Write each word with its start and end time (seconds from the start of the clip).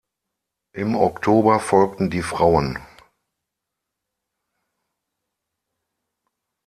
Im 0.73 0.95
Oktober 0.95 1.59
folgten 1.59 2.09
die 2.09 2.23
Frauen. 2.23 2.79